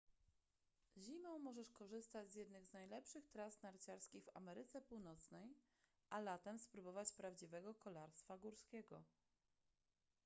zimą 0.97 1.39
możesz 1.39 1.71
korzystać 1.71 2.31
z 2.31 2.35
jednych 2.35 2.65
z 2.65 2.73
najlepszych 2.73 3.27
tras 3.27 3.61
narciarskich 3.61 4.25
w 4.25 4.37
ameryce 4.37 4.81
północnej 4.81 5.55
a 6.09 6.19
latem 6.19 6.59
spróbować 6.59 7.11
prawdziwego 7.13 7.73
kolarstwa 7.75 8.37
górskiego 8.37 9.03